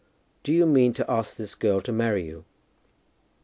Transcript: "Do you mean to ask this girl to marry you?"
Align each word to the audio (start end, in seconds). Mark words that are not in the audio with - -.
"Do 0.41 0.51
you 0.51 0.65
mean 0.65 0.93
to 0.93 1.05
ask 1.07 1.37
this 1.37 1.53
girl 1.53 1.79
to 1.81 1.91
marry 1.91 2.25
you?" 2.25 2.43